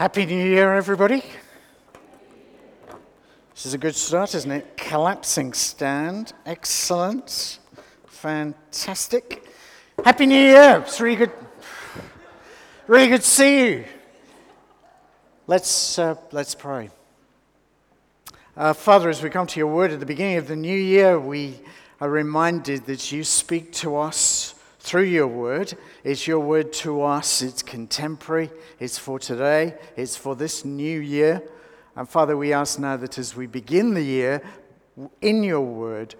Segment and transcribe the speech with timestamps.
[0.00, 1.22] Happy New Year, everybody.
[3.52, 4.74] This is a good start, isn't it?
[4.78, 6.32] Collapsing stand.
[6.46, 7.58] Excellent.
[8.06, 9.44] Fantastic.
[10.02, 10.82] Happy New Year.
[10.86, 11.32] It's really good.
[12.86, 13.84] Really good to see you.
[15.46, 16.88] Let's, uh, let's pray.
[18.56, 21.20] Uh, Father, as we come to your word at the beginning of the new year,
[21.20, 21.60] we
[22.00, 24.54] are reminded that you speak to us
[24.90, 25.72] through your word.
[26.02, 28.50] It's your word to us, it's contemporary,
[28.80, 31.44] it's for today, it's for this new year.
[31.94, 34.42] And Father, we ask now that as we begin the year
[35.20, 36.16] in your word,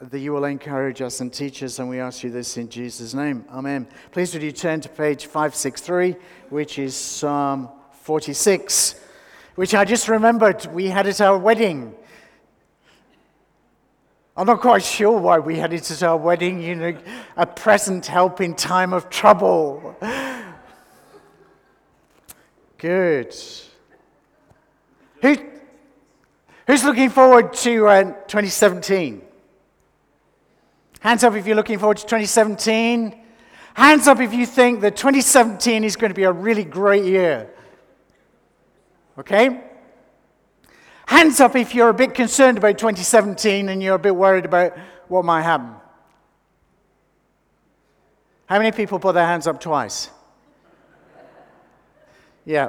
[0.00, 3.12] that you will encourage us and teach us, and we ask you this in Jesus'
[3.12, 3.44] name.
[3.50, 3.86] Amen.
[4.10, 6.16] Please would you turn to page 563,
[6.48, 7.68] which is Psalm
[8.04, 9.02] 46,
[9.56, 11.94] which I just remembered we had at our wedding.
[14.36, 16.98] I'm not quite sure why we had it at our wedding, you know,
[17.36, 19.96] a present help in time of trouble.
[22.78, 23.34] Good.
[25.22, 25.36] Who,
[26.66, 29.22] who's looking forward to uh, 2017?
[30.98, 33.14] Hands up if you're looking forward to 2017.
[33.74, 37.50] Hands up if you think that 2017 is going to be a really great year.
[39.18, 39.62] Okay?
[41.06, 44.76] Hands up if you're a bit concerned about 2017 and you're a bit worried about
[45.08, 45.74] what might happen.
[48.46, 50.10] How many people put their hands up twice?
[52.44, 52.68] Yeah,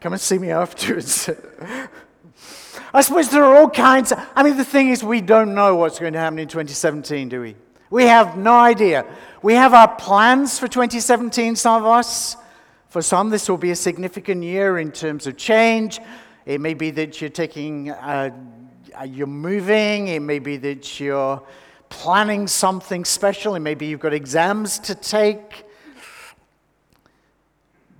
[0.00, 1.28] come and see me afterwards.
[2.94, 4.12] I suppose there are all kinds.
[4.12, 7.28] Of, I mean, the thing is, we don't know what's going to happen in 2017,
[7.28, 7.56] do we?
[7.90, 9.04] We have no idea.
[9.42, 12.36] We have our plans for 2017, some of us.
[12.88, 16.00] For some, this will be a significant year in terms of change,
[16.50, 18.30] it may be that you're taking, uh,
[19.06, 20.08] you're moving.
[20.08, 21.40] It may be that you're
[21.90, 23.54] planning something special.
[23.54, 25.62] It may be you've got exams to take.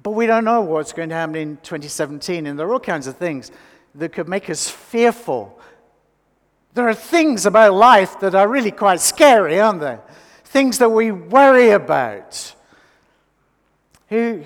[0.03, 2.49] But we don't know what's going to happen in 2017.
[2.49, 3.53] And there are all kinds of things
[3.95, 5.57] that could make us fearful.
[6.75, 10.01] There are things about life that are really quite scary, aren't there?
[10.43, 12.57] Things that we worry about.
[14.09, 14.43] Who,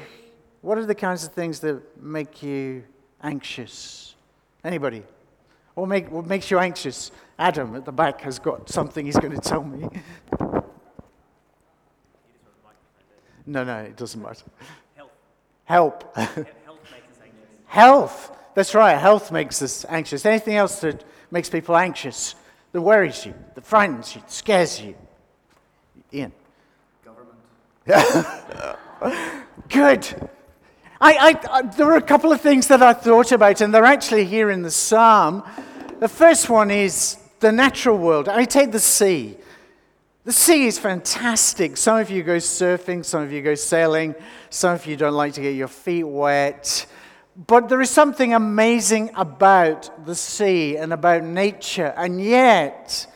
[0.60, 2.84] what are the kinds of things that make you
[3.24, 4.14] anxious?
[4.62, 5.02] Anybody?
[5.74, 7.10] What, make, what makes you anxious?
[7.38, 9.88] Adam at the back has got something he's going to tell me.
[13.46, 14.44] no, no, it doesn't matter.
[14.94, 15.12] Help.
[15.64, 16.16] Help.
[16.16, 16.38] Health
[16.92, 17.48] makes us anxious.
[17.66, 18.36] Health.
[18.54, 18.96] That's right.
[18.96, 20.24] Health makes us anxious.
[20.24, 21.02] Anything else that
[21.32, 22.36] makes people anxious,
[22.70, 24.94] that worries you, that frightens you, that scares you?
[26.12, 26.32] Ian.
[27.04, 27.38] Government.
[29.68, 30.30] Good.
[31.04, 33.84] I, I, I, there were a couple of things that I thought about, and they're
[33.84, 35.42] actually here in the psalm.
[36.00, 38.26] The first one is the natural world.
[38.26, 39.36] I take the sea.
[40.24, 41.76] The sea is fantastic.
[41.76, 44.14] Some of you go surfing, some of you go sailing,
[44.48, 46.86] some of you don't like to get your feet wet.
[47.36, 53.06] But there is something amazing about the sea and about nature, and yet,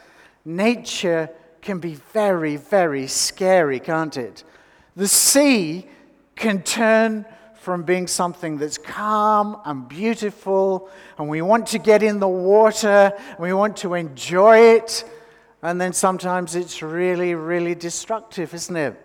[0.44, 1.30] nature
[1.62, 4.44] can be very, very scary, can't it?
[4.94, 5.86] The sea
[6.36, 7.24] can turn
[7.58, 10.88] from being something that's calm and beautiful,
[11.18, 15.04] and we want to get in the water, and we want to enjoy it,
[15.62, 19.04] and then sometimes it's really, really destructive, isn't it?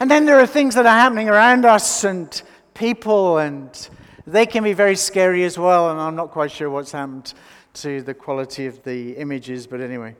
[0.00, 2.40] And then there are things that are happening around us and
[2.74, 3.88] people, and
[4.26, 7.32] they can be very scary as well, and I'm not quite sure what's happened
[7.74, 10.14] to the quality of the images, but anyway.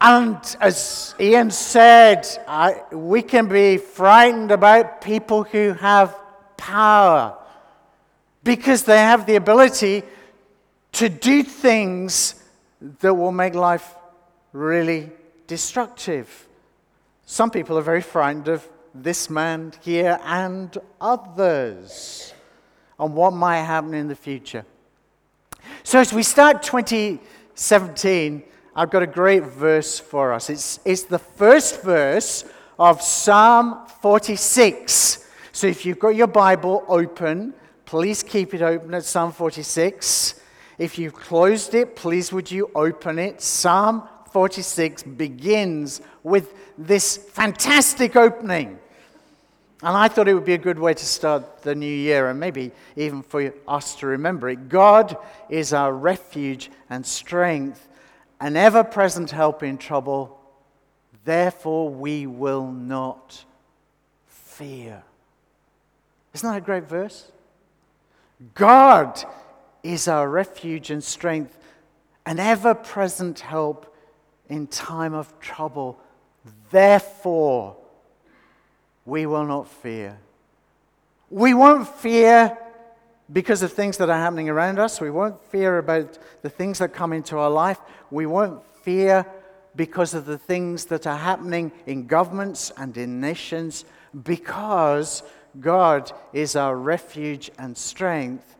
[0.00, 6.14] And as Ian said, I, we can be frightened about people who have
[6.56, 7.36] power
[8.42, 10.02] because they have the ability
[10.92, 12.34] to do things
[13.00, 13.94] that will make life
[14.52, 15.10] really
[15.46, 16.46] destructive.
[17.26, 22.32] Some people are very frightened of this man here and others
[22.98, 24.64] on what might happen in the future.
[25.82, 28.42] So, as we start 2017,
[28.76, 30.50] I've got a great verse for us.
[30.50, 32.44] It's, it's the first verse
[32.76, 35.28] of Psalm 46.
[35.52, 37.54] So if you've got your Bible open,
[37.84, 40.40] please keep it open at Psalm 46.
[40.78, 43.40] If you've closed it, please would you open it?
[43.40, 48.80] Psalm 46 begins with this fantastic opening.
[49.82, 52.40] And I thought it would be a good way to start the new year and
[52.40, 54.68] maybe even for us to remember it.
[54.68, 55.16] God
[55.48, 57.86] is our refuge and strength
[58.40, 60.38] an ever present help in trouble.
[61.24, 63.44] Therefore, we will not
[64.26, 65.02] fear.
[66.34, 67.30] Isn't that a great verse?
[68.54, 69.22] God
[69.82, 71.58] is our refuge and strength,
[72.26, 73.94] an ever present help
[74.48, 75.98] in time of trouble.
[76.70, 77.76] Therefore,
[79.06, 80.18] we will not fear.
[81.30, 82.56] We won't fear
[83.32, 85.00] because of things that are happening around us.
[85.00, 87.78] We won't fear about the things that come into our life.
[88.10, 89.26] We won't fear
[89.76, 93.84] because of the things that are happening in governments and in nations
[94.22, 95.22] because
[95.60, 98.56] God is our refuge and strength,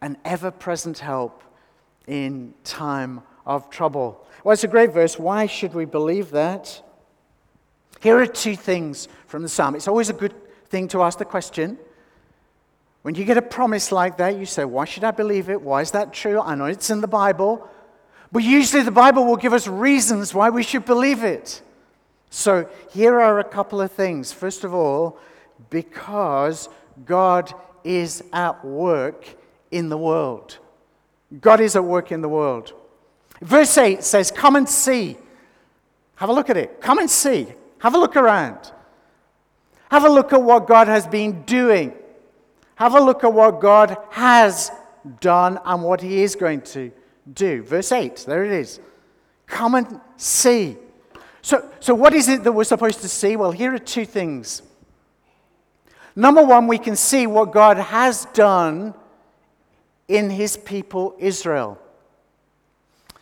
[0.00, 1.42] an ever present help
[2.06, 4.26] in time of trouble.
[4.42, 5.18] Well, it's a great verse.
[5.18, 6.82] Why should we believe that?
[8.00, 9.74] Here are two things from the psalm.
[9.74, 10.34] It's always a good
[10.68, 11.78] thing to ask the question.
[13.04, 15.60] When you get a promise like that, you say, Why should I believe it?
[15.60, 16.40] Why is that true?
[16.40, 17.68] I know it's in the Bible.
[18.32, 21.60] But usually the Bible will give us reasons why we should believe it.
[22.30, 24.32] So here are a couple of things.
[24.32, 25.18] First of all,
[25.68, 26.70] because
[27.04, 27.52] God
[27.84, 29.28] is at work
[29.70, 30.56] in the world.
[31.42, 32.72] God is at work in the world.
[33.42, 35.18] Verse 8 says, Come and see.
[36.16, 36.80] Have a look at it.
[36.80, 37.48] Come and see.
[37.80, 38.72] Have a look around.
[39.90, 41.92] Have a look at what God has been doing.
[42.76, 44.70] Have a look at what God has
[45.20, 46.90] done and what He is going to
[47.32, 47.62] do.
[47.62, 48.80] Verse 8, there it is.
[49.46, 50.76] Come and see.
[51.42, 53.36] So, so, what is it that we're supposed to see?
[53.36, 54.62] Well, here are two things.
[56.16, 58.94] Number one, we can see what God has done
[60.08, 61.78] in his people Israel.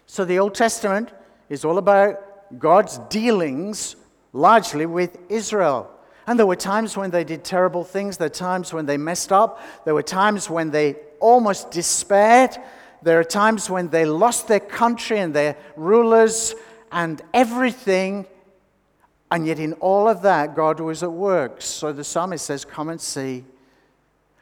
[0.06, 1.10] So the Old Testament
[1.48, 3.96] is all about God's dealings
[4.32, 5.90] largely with Israel.
[6.26, 8.16] And there were times when they did terrible things.
[8.16, 9.60] There were times when they messed up.
[9.84, 12.56] There were times when they almost despaired.
[13.02, 16.54] There are times when they lost their country and their rulers
[16.92, 18.26] and everything.
[19.30, 21.62] And yet, in all of that, God was at work.
[21.62, 23.44] So the psalmist says, Come and see.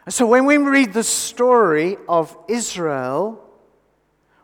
[0.05, 3.43] And so when we read the story of Israel,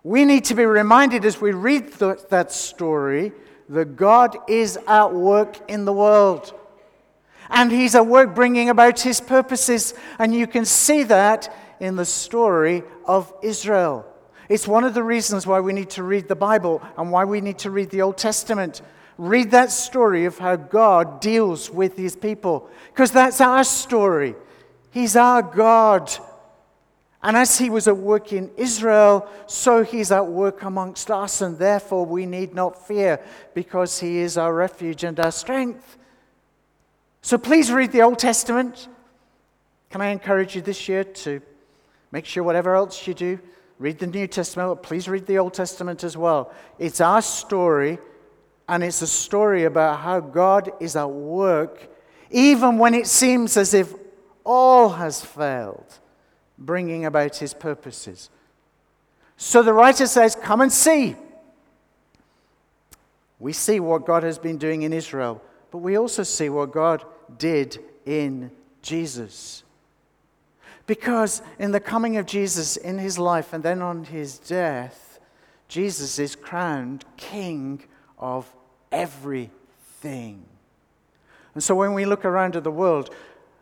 [0.02, 3.32] we need to be reminded as we read th- that story
[3.68, 6.54] that God is at work in the world.
[7.50, 9.94] And He's at work bringing about His purposes.
[10.18, 14.06] And you can see that in the story of Israel.
[14.48, 17.40] It's one of the reasons why we need to read the Bible and why we
[17.40, 18.82] need to read the Old Testament.
[19.18, 24.34] Read that story of how God deals with His people, because that's our story.
[24.90, 26.10] He's our God.
[27.22, 31.58] And as he was at work in Israel, so he's at work amongst us, and
[31.58, 33.20] therefore we need not fear
[33.52, 35.98] because he is our refuge and our strength.
[37.26, 38.86] So please read the Old Testament.
[39.90, 41.42] Can I encourage you this year to
[42.12, 43.40] make sure whatever else you do,
[43.80, 46.54] read the New Testament, but please read the Old Testament as well.
[46.78, 47.98] It's our story,
[48.68, 51.92] and it's a story about how God is at work,
[52.30, 53.92] even when it seems as if
[54.44, 55.98] all has failed,
[56.56, 58.30] bringing about his purposes.
[59.36, 61.16] So the writer says, Come and see.
[63.40, 65.42] We see what God has been doing in Israel,
[65.72, 67.04] but we also see what God
[67.38, 68.50] did in
[68.82, 69.64] Jesus.
[70.86, 75.18] Because in the coming of Jesus in his life and then on his death,
[75.68, 77.82] Jesus is crowned King
[78.18, 78.52] of
[78.92, 80.44] everything.
[81.54, 83.10] And so when we look around at the world,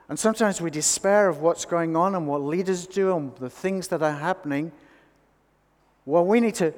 [0.08, 3.88] and sometimes we despair of what's going on and what leaders do and the things
[3.88, 4.70] that are happening.
[6.04, 6.74] Well, we need to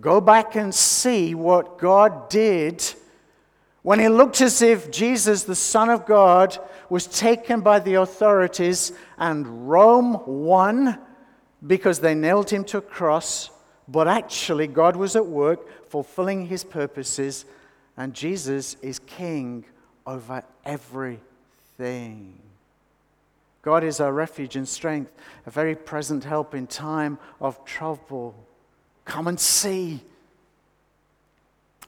[0.00, 2.82] go back and see what God did
[3.82, 6.58] when it looked as if Jesus, the Son of God,
[6.90, 10.98] was taken by the authorities and Rome won
[11.66, 13.50] because they nailed him to a cross.
[13.88, 17.44] But actually, God was at work fulfilling his purposes,
[17.96, 19.64] and Jesus is king
[20.06, 22.38] over everything.
[23.62, 25.12] God is our refuge and strength,
[25.46, 28.34] a very present help in time of trouble.
[29.04, 30.00] Come and see.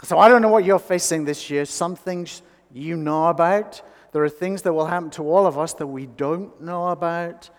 [0.03, 1.65] So, I don't know what you're facing this year.
[1.65, 2.43] Some things
[2.73, 3.83] you know about.
[4.13, 7.51] There are things that will happen to all of us that we don't know about.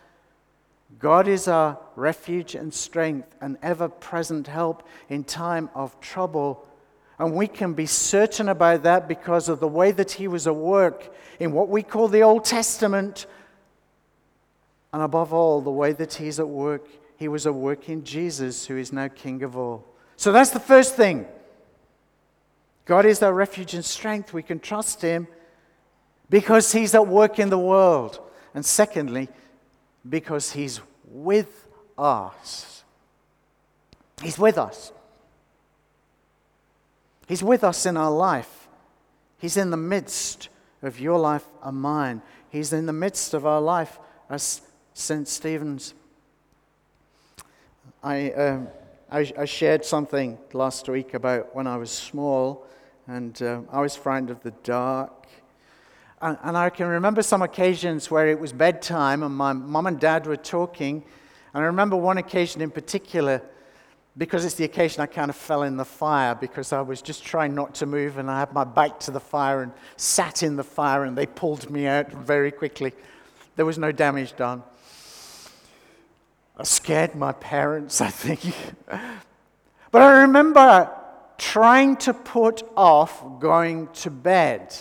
[1.00, 6.67] God is our refuge and strength, an ever present help in time of trouble.
[7.17, 10.55] And we can be certain about that because of the way that He was at
[10.55, 13.25] work in what we call the Old Testament
[14.93, 18.67] and above all, the way that he's at work, he was at work in Jesus,
[18.67, 19.83] who is now King of all.
[20.15, 21.25] So that's the first thing.
[22.85, 24.33] God is our refuge and strength.
[24.33, 25.27] We can trust him
[26.29, 28.19] because he's at work in the world.
[28.53, 29.29] And secondly,
[30.07, 32.83] because he's with us.
[34.21, 34.91] He's with us.
[37.27, 38.67] He's with us in our life.
[39.39, 40.49] He's in the midst
[40.81, 42.21] of your life and mine.
[42.49, 43.99] He's in the midst of our life
[44.29, 44.61] as
[44.93, 45.27] St.
[45.27, 45.93] Stephen's.
[48.03, 48.67] I, um,
[49.13, 52.65] I, I, shared something last week about when I was small
[53.05, 55.27] and uh, I was frightened of the dark.
[56.20, 60.00] And, and I can remember some occasions where it was bedtime and my mum and
[60.00, 61.03] dad were talking.
[61.53, 63.43] And I remember one occasion in particular,
[64.17, 67.24] because it's the occasion I kind of fell in the fire because I was just
[67.24, 70.55] trying not to move and I had my back to the fire and sat in
[70.55, 72.93] the fire and they pulled me out very quickly.
[73.58, 74.63] There was no damage done.
[76.57, 78.55] I scared my parents, I think.
[79.91, 80.89] but I remember
[81.38, 84.75] trying to put off going to bed.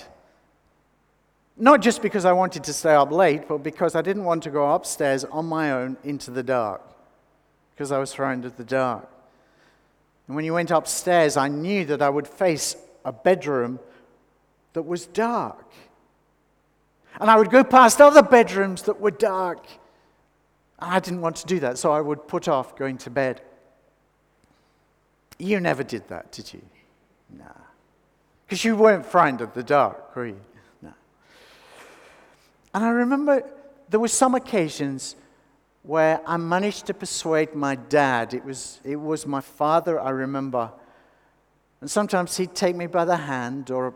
[1.57, 4.50] Not just because I wanted to stay up late, but because I didn't want to
[4.50, 6.83] go upstairs on my own into the dark,
[7.75, 9.09] because I was frightened of the dark.
[10.26, 13.81] And when you went upstairs, I knew that I would face a bedroom
[14.73, 15.67] that was dark.
[17.21, 19.67] And I would go past other bedrooms that were dark.
[20.83, 23.41] I didn't want to do that, so I would put off going to bed.
[25.39, 26.62] You never did that, did you?
[27.31, 27.45] Nah.
[28.45, 30.41] Because you weren't frightened of the dark, were you?
[30.83, 30.93] No.
[32.75, 33.49] And I remember
[33.89, 35.17] there were some occasions
[35.85, 38.35] where I managed to persuade my dad.
[38.35, 40.71] It was, it was my father, I remember.
[41.81, 43.95] And sometimes he'd take me by the hand, or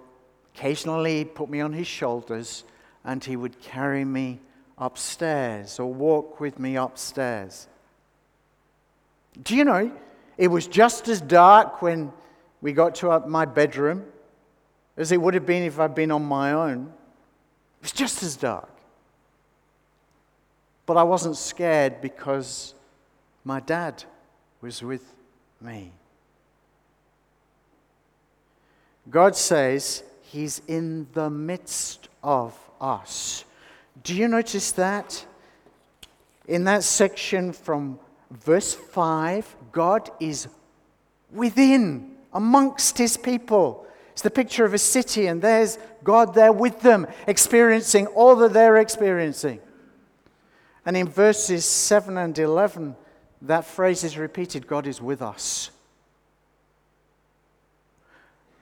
[0.54, 2.64] occasionally he'd put me on his shoulders,
[3.04, 4.40] and he would carry me
[4.78, 7.68] upstairs or walk with me upstairs.
[9.42, 9.92] Do you know,
[10.38, 12.12] it was just as dark when
[12.60, 14.04] we got to my bedroom
[14.96, 16.92] as it would have been if I'd been on my own.
[17.80, 18.70] It was just as dark.
[20.86, 22.74] But I wasn't scared because
[23.44, 24.04] my dad
[24.60, 25.04] was with
[25.60, 25.92] me.
[29.10, 33.44] God says He's in the midst of us.
[34.06, 35.26] Do you notice that?
[36.46, 37.98] In that section from
[38.30, 40.46] verse 5, God is
[41.32, 43.84] within, amongst His people.
[44.12, 48.52] It's the picture of a city, and there's God there with them, experiencing all that
[48.52, 49.58] they're experiencing.
[50.86, 52.94] And in verses 7 and 11,
[53.42, 55.70] that phrase is repeated God is with us.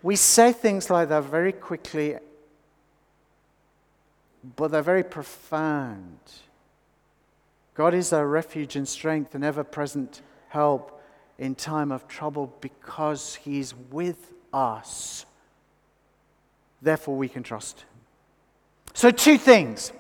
[0.03, 2.17] We say things like that very quickly,
[4.57, 6.19] but they're very profound.
[7.75, 11.03] God is our refuge and strength and ever present help
[11.39, 15.27] in time of trouble because He's with us.
[16.83, 17.89] Therefore, we can trust Him.
[18.93, 19.93] So, two things.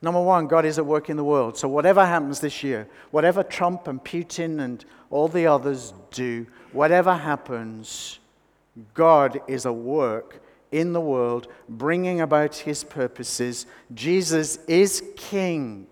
[0.00, 1.56] Number one, God is at work in the world.
[1.56, 7.14] So, whatever happens this year, whatever Trump and Putin and all the others do, whatever
[7.14, 8.18] happens,
[8.94, 10.41] God is at work
[10.72, 13.66] in the world, bringing about his purposes.
[13.94, 15.86] Jesus is king.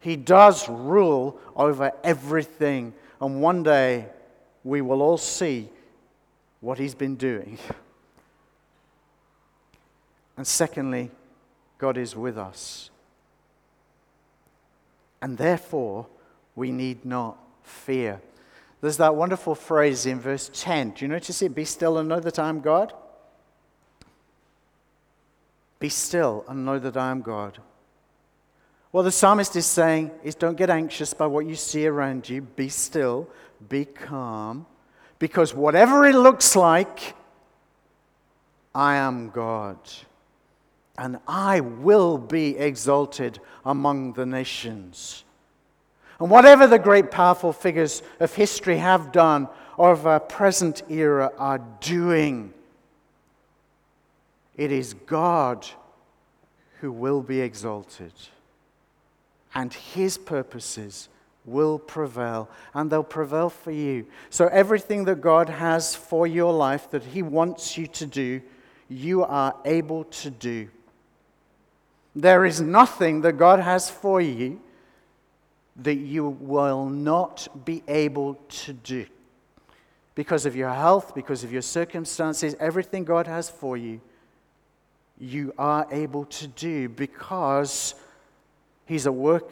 [0.00, 2.94] He does rule over everything.
[3.20, 4.06] And one day
[4.62, 5.68] we will all see
[6.60, 7.58] what he's been doing.
[10.36, 11.10] And secondly,
[11.78, 12.90] God is with us.
[15.22, 16.06] And therefore,
[16.54, 18.20] we need not fear.
[18.80, 20.90] There's that wonderful phrase in verse 10.
[20.90, 21.54] Do you notice it?
[21.54, 22.92] Be still and know that I am God.
[25.84, 27.58] Be still and know that I am God.
[28.90, 32.40] What the psalmist is saying is don't get anxious by what you see around you.
[32.40, 33.28] Be still,
[33.68, 34.64] be calm,
[35.18, 37.14] because whatever it looks like,
[38.74, 39.76] I am God
[40.96, 45.22] and I will be exalted among the nations.
[46.18, 51.30] And whatever the great powerful figures of history have done or of our present era
[51.36, 52.54] are doing,
[54.56, 55.66] it is God
[56.80, 58.12] who will be exalted.
[59.54, 61.08] And his purposes
[61.44, 64.06] will prevail, and they'll prevail for you.
[64.30, 68.40] So, everything that God has for your life that he wants you to do,
[68.88, 70.68] you are able to do.
[72.16, 74.60] There is nothing that God has for you
[75.76, 79.06] that you will not be able to do.
[80.14, 84.00] Because of your health, because of your circumstances, everything God has for you,
[85.18, 87.94] you are able to do because
[88.86, 89.50] He's at work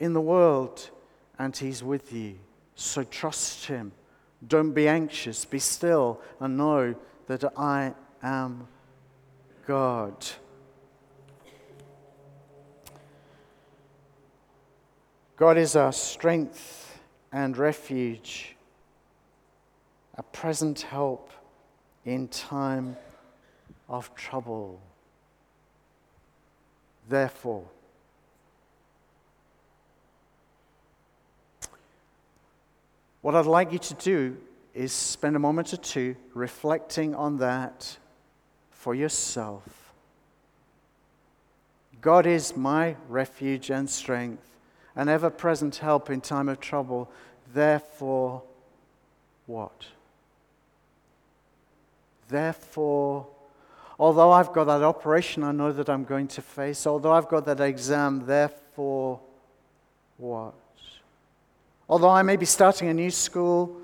[0.00, 0.90] in the world
[1.38, 2.38] and He's with you.
[2.74, 3.92] So trust Him.
[4.46, 5.44] Don't be anxious.
[5.44, 6.94] Be still and know
[7.26, 8.66] that I am
[9.66, 10.26] God.
[15.36, 17.00] God is our strength
[17.32, 18.54] and refuge,
[20.16, 21.30] a present help
[22.04, 22.96] in time
[23.88, 24.80] of trouble.
[27.12, 27.64] Therefore,
[33.20, 34.38] what I'd like you to do
[34.72, 37.98] is spend a moment or two reflecting on that
[38.70, 39.92] for yourself.
[42.00, 44.48] God is my refuge and strength,
[44.96, 47.10] an ever present help in time of trouble.
[47.52, 48.42] Therefore,
[49.44, 49.84] what?
[52.28, 53.26] Therefore,
[54.02, 57.44] although I've got that operation I know that I'm going to face, although I've got
[57.44, 59.20] that exam, therefore,
[60.16, 60.54] what?
[61.88, 63.80] Although I may be starting a new school,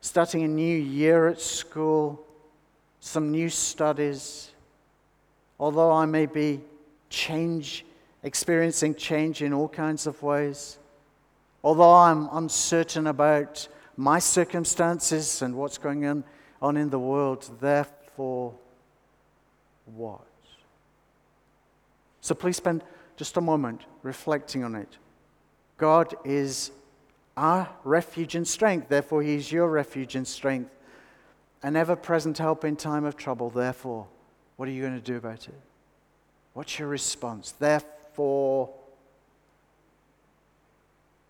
[0.00, 2.24] starting a new year at school,
[3.00, 4.50] some new studies,
[5.60, 6.62] although I may be
[7.10, 7.84] change,
[8.22, 10.78] experiencing change in all kinds of ways,
[11.62, 16.24] although I'm uncertain about my circumstances and what's going on,
[16.62, 18.54] on in the world, therefore,
[19.86, 20.26] what?
[22.20, 22.82] So please spend
[23.16, 24.96] just a moment reflecting on it.
[25.76, 26.70] God is
[27.36, 30.70] our refuge and strength, therefore, He is your refuge and strength,
[31.62, 33.50] an ever present help in time of trouble.
[33.50, 34.06] Therefore,
[34.56, 35.60] what are you going to do about it?
[36.54, 37.52] What's your response?
[37.52, 38.70] Therefore,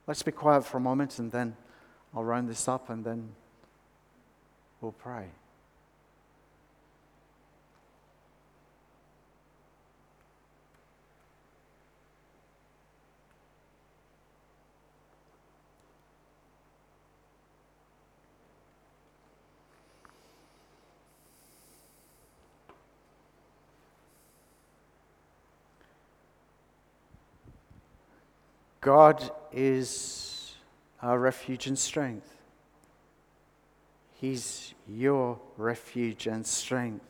[0.06, 1.56] let's be quiet for a moment and then
[2.14, 3.28] I'll round this up and then
[4.80, 5.28] we'll pray.
[28.82, 30.54] God is
[31.00, 32.28] our refuge and strength.
[34.20, 37.04] He's your refuge and strength.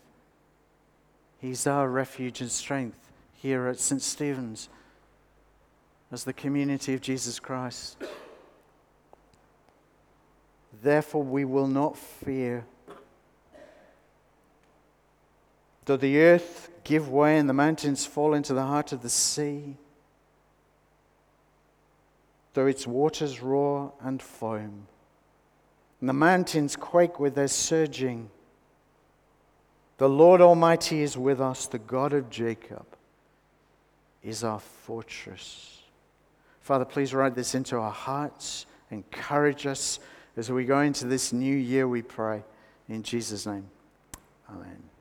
[1.40, 4.02] He's our refuge and strength here at St.
[4.02, 4.68] Stephen's
[6.12, 7.96] as the community of Jesus Christ.
[10.82, 12.66] Therefore, we will not fear.
[15.86, 19.76] Though the earth give way and the mountains fall into the heart of the sea,
[22.54, 24.86] though its waters roar and foam,
[26.00, 28.30] and the mountains quake with their surging.
[29.98, 32.86] The Lord Almighty is with us, the God of Jacob
[34.22, 35.80] is our fortress.
[36.60, 39.98] Father, please write this into our hearts, encourage us
[40.36, 42.42] as we go into this new year, we pray.
[42.88, 43.68] In Jesus' name,
[44.48, 44.91] amen.